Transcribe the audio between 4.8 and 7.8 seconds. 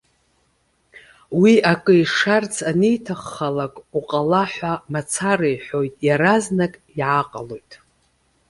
мацара иҳәоит. Иаразнак иааҟалоит.